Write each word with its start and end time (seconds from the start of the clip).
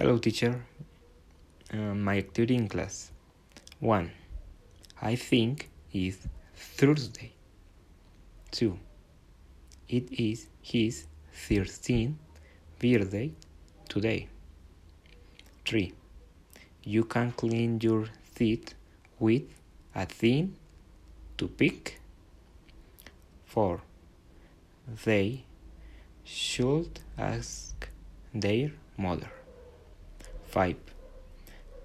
Hello, 0.00 0.16
teacher. 0.16 0.64
Uh, 1.74 1.92
my 1.92 2.18
activity 2.18 2.54
in 2.54 2.68
class. 2.68 3.10
1. 3.80 4.12
I 5.02 5.16
think 5.16 5.70
it's 5.92 6.18
Thursday. 6.54 7.32
2. 8.52 8.78
It 9.88 10.12
is 10.12 10.46
his 10.62 11.08
13th 11.48 12.14
birthday 12.78 13.32
today. 13.88 14.28
3. 15.66 15.92
You 16.84 17.02
can 17.02 17.32
clean 17.32 17.80
your 17.80 18.04
teeth 18.36 18.74
with 19.18 19.42
a 19.96 20.06
thin 20.06 20.54
toothpick. 21.36 22.00
4. 23.46 23.80
They 25.04 25.42
should 26.22 27.00
ask 27.18 27.88
their 28.32 28.70
mother. 28.96 29.37
5. 30.48 30.76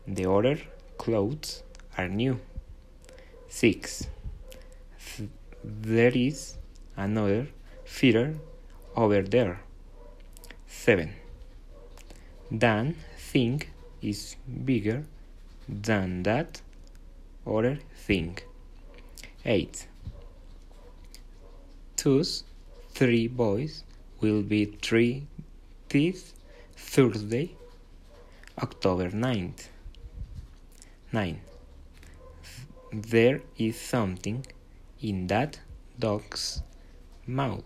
The 0.08 0.30
other 0.30 0.58
clothes 0.98 1.63
are 1.98 2.08
new. 2.08 2.40
6. 3.49 4.08
Th- 5.17 5.30
there 5.63 6.12
is 6.16 6.58
another 6.95 7.48
feeder 7.86 8.36
over 8.95 9.22
there. 9.22 9.62
7. 10.67 11.13
Dan 12.58 12.95
thing 13.17 13.63
is 14.02 14.36
bigger 14.66 15.03
than 15.67 16.23
that 16.23 16.61
other 17.45 17.80
thing. 17.95 18.38
8. 19.45 19.88
Thus, 22.03 22.44
three 22.94 23.27
boys 23.27 23.84
will 24.20 24.41
be 24.41 24.66
three 24.66 25.27
this 25.89 26.34
Thursday, 26.75 27.55
October 28.62 29.10
9th. 29.10 29.70
9. 31.12 31.42
There 32.92 33.42
is 33.58 33.82
something 33.82 34.45
in 35.02 35.26
that 35.26 35.60
dog's 35.98 36.62
mouth. 37.26 37.64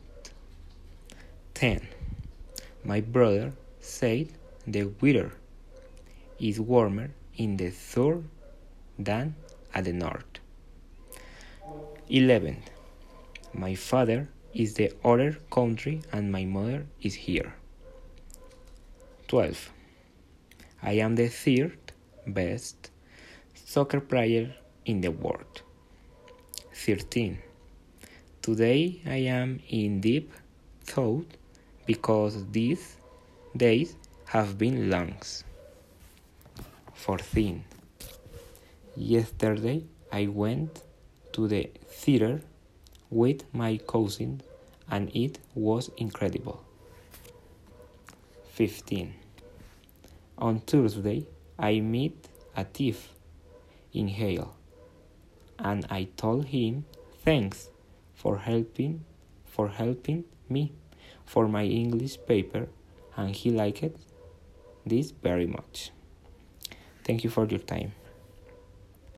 10. 1.56 1.86
My 2.86 3.02
brother 3.02 3.52
said 3.82 4.30
the 4.66 4.86
weather 5.02 5.34
is 6.40 6.58
warmer 6.58 7.12
in 7.36 7.58
the 7.58 7.72
south 7.72 8.24
than 8.98 9.36
at 9.74 9.84
the 9.84 9.94
north. 9.94 10.40
11. 12.08 12.64
My 13.54 13.76
father 13.76 14.30
is 14.54 14.76
the 14.76 14.94
other 15.04 15.38
country 15.52 16.02
and 16.14 16.32
my 16.32 16.46
mother 16.46 16.86
is 17.02 17.14
here. 17.14 17.56
12. 19.28 19.72
I 20.82 20.94
am 20.94 21.16
the 21.16 21.28
third 21.28 21.80
best 22.28 22.92
soccer 23.56 24.00
player 24.00 24.56
in 24.86 25.02
the 25.02 25.10
world. 25.12 25.64
13. 26.74 27.40
Today 28.44 29.02
I 29.06 29.18
am 29.38 29.60
in 29.70 30.02
deep 30.02 30.32
thought 30.86 31.26
because 31.88 32.46
these 32.52 32.98
days 33.56 33.96
have 34.26 34.58
been 34.58 34.90
long. 34.90 35.16
14. 36.94 37.64
Yesterday 38.96 39.84
I 40.12 40.28
went 40.28 40.84
to 41.34 41.48
the 41.48 41.72
theater 41.88 42.42
with 43.10 43.44
my 43.52 43.78
cousin 43.78 44.42
and 44.92 45.10
it 45.16 45.40
was 45.56 45.90
incredible. 45.98 46.64
15. 48.54 49.27
On 50.38 50.60
Thursday 50.60 51.26
I 51.58 51.80
met 51.80 52.30
a 52.56 52.64
thief 52.64 53.10
in 53.92 54.08
Hale 54.08 54.56
and 55.58 55.86
I 55.90 56.10
told 56.16 56.46
him 56.46 56.86
thanks 57.24 57.70
for 58.14 58.38
helping 58.38 59.04
for 59.46 59.70
helping 59.70 60.26
me 60.48 60.74
for 61.26 61.48
my 61.48 61.64
English 61.64 62.20
paper 62.28 62.68
and 63.16 63.36
he 63.36 63.50
liked 63.50 63.98
this 64.86 65.10
very 65.10 65.48
much. 65.48 65.92
Thank 67.04 67.24
you 67.24 67.32
for 67.32 67.46
your 67.48 67.60
time. 67.60 67.94